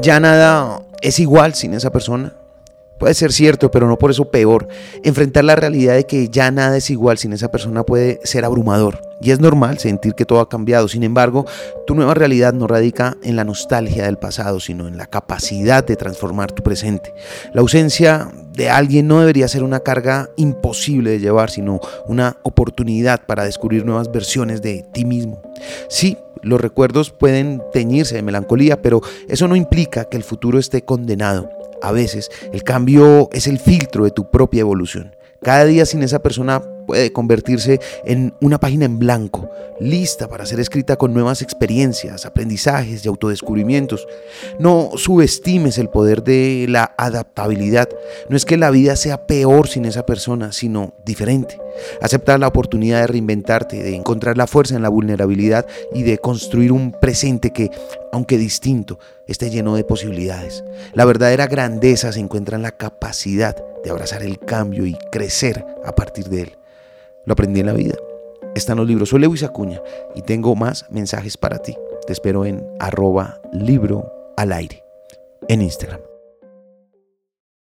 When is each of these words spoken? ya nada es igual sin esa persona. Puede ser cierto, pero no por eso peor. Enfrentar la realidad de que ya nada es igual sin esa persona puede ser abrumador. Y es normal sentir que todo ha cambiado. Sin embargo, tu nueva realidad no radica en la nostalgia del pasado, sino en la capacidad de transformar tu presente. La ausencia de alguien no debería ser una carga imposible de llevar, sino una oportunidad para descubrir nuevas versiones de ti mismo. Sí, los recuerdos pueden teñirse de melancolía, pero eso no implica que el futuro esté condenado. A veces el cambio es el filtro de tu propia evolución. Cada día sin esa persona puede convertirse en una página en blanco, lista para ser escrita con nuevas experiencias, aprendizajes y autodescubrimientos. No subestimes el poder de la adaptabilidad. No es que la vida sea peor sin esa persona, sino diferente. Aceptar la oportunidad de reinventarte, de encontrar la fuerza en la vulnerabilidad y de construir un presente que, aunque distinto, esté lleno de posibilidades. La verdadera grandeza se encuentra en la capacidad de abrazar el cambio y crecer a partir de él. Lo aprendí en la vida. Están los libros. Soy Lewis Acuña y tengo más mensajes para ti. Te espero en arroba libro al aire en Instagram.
ya 0.00 0.20
nada 0.20 0.82
es 1.00 1.18
igual 1.18 1.54
sin 1.54 1.74
esa 1.74 1.90
persona. 1.90 2.34
Puede 2.98 3.14
ser 3.14 3.32
cierto, 3.32 3.68
pero 3.68 3.88
no 3.88 3.98
por 3.98 4.12
eso 4.12 4.30
peor. 4.30 4.68
Enfrentar 5.02 5.42
la 5.42 5.56
realidad 5.56 5.96
de 5.96 6.06
que 6.06 6.28
ya 6.28 6.52
nada 6.52 6.76
es 6.76 6.88
igual 6.88 7.18
sin 7.18 7.32
esa 7.32 7.50
persona 7.50 7.82
puede 7.82 8.20
ser 8.22 8.44
abrumador. 8.44 9.02
Y 9.20 9.32
es 9.32 9.40
normal 9.40 9.78
sentir 9.78 10.14
que 10.14 10.24
todo 10.24 10.38
ha 10.38 10.48
cambiado. 10.48 10.86
Sin 10.86 11.02
embargo, 11.02 11.44
tu 11.84 11.96
nueva 11.96 12.14
realidad 12.14 12.52
no 12.52 12.68
radica 12.68 13.16
en 13.24 13.34
la 13.34 13.42
nostalgia 13.42 14.04
del 14.04 14.18
pasado, 14.18 14.60
sino 14.60 14.86
en 14.86 14.96
la 14.96 15.06
capacidad 15.06 15.84
de 15.84 15.96
transformar 15.96 16.52
tu 16.52 16.62
presente. 16.62 17.12
La 17.52 17.62
ausencia 17.62 18.30
de 18.52 18.70
alguien 18.70 19.08
no 19.08 19.18
debería 19.18 19.48
ser 19.48 19.64
una 19.64 19.80
carga 19.80 20.30
imposible 20.36 21.10
de 21.10 21.18
llevar, 21.18 21.50
sino 21.50 21.80
una 22.06 22.36
oportunidad 22.44 23.26
para 23.26 23.44
descubrir 23.44 23.84
nuevas 23.84 24.12
versiones 24.12 24.62
de 24.62 24.86
ti 24.92 25.04
mismo. 25.04 25.42
Sí, 25.88 26.16
los 26.42 26.60
recuerdos 26.60 27.10
pueden 27.10 27.62
teñirse 27.72 28.16
de 28.16 28.22
melancolía, 28.22 28.82
pero 28.82 29.00
eso 29.28 29.48
no 29.48 29.56
implica 29.56 30.04
que 30.04 30.16
el 30.16 30.24
futuro 30.24 30.58
esté 30.58 30.82
condenado. 30.82 31.48
A 31.80 31.92
veces 31.92 32.30
el 32.52 32.62
cambio 32.62 33.28
es 33.32 33.46
el 33.46 33.58
filtro 33.58 34.04
de 34.04 34.10
tu 34.10 34.30
propia 34.30 34.60
evolución. 34.60 35.16
Cada 35.42 35.64
día 35.64 35.84
sin 35.86 36.02
esa 36.02 36.22
persona 36.22 36.62
puede 36.86 37.12
convertirse 37.12 37.80
en 38.04 38.34
una 38.40 38.60
página 38.60 38.84
en 38.84 38.98
blanco, 38.98 39.50
lista 39.80 40.28
para 40.28 40.46
ser 40.46 40.60
escrita 40.60 40.96
con 40.96 41.12
nuevas 41.12 41.42
experiencias, 41.42 42.26
aprendizajes 42.26 43.04
y 43.04 43.08
autodescubrimientos. 43.08 44.06
No 44.60 44.90
subestimes 44.96 45.78
el 45.78 45.88
poder 45.88 46.22
de 46.22 46.66
la 46.68 46.94
adaptabilidad. 46.96 47.88
No 48.28 48.36
es 48.36 48.44
que 48.44 48.56
la 48.56 48.70
vida 48.70 48.94
sea 48.94 49.26
peor 49.26 49.68
sin 49.68 49.84
esa 49.84 50.06
persona, 50.06 50.52
sino 50.52 50.94
diferente. 51.04 51.58
Aceptar 52.00 52.38
la 52.38 52.48
oportunidad 52.48 53.00
de 53.00 53.06
reinventarte, 53.08 53.82
de 53.82 53.96
encontrar 53.96 54.36
la 54.36 54.46
fuerza 54.46 54.76
en 54.76 54.82
la 54.82 54.90
vulnerabilidad 54.90 55.66
y 55.92 56.02
de 56.02 56.18
construir 56.18 56.70
un 56.70 56.92
presente 56.92 57.52
que, 57.52 57.70
aunque 58.12 58.38
distinto, 58.38 58.98
esté 59.26 59.50
lleno 59.50 59.74
de 59.74 59.84
posibilidades. 59.84 60.62
La 60.94 61.04
verdadera 61.04 61.46
grandeza 61.46 62.12
se 62.12 62.20
encuentra 62.20 62.56
en 62.56 62.62
la 62.62 62.72
capacidad 62.72 63.56
de 63.82 63.90
abrazar 63.90 64.22
el 64.22 64.38
cambio 64.38 64.86
y 64.86 64.94
crecer 65.10 65.64
a 65.84 65.92
partir 65.92 66.28
de 66.28 66.42
él. 66.42 66.58
Lo 67.24 67.32
aprendí 67.32 67.60
en 67.60 67.66
la 67.66 67.72
vida. 67.72 67.94
Están 68.54 68.78
los 68.78 68.86
libros. 68.86 69.08
Soy 69.08 69.20
Lewis 69.20 69.42
Acuña 69.42 69.80
y 70.14 70.22
tengo 70.22 70.54
más 70.54 70.86
mensajes 70.90 71.36
para 71.36 71.58
ti. 71.58 71.76
Te 72.06 72.12
espero 72.12 72.44
en 72.44 72.66
arroba 72.78 73.40
libro 73.52 74.12
al 74.36 74.52
aire 74.52 74.84
en 75.48 75.62
Instagram. 75.62 76.11